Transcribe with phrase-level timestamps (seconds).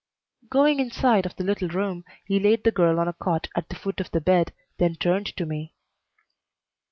[0.49, 3.75] Going inside of the little room, he laid the girl on a cot at the
[3.75, 5.75] foot of the bed, then turned to me.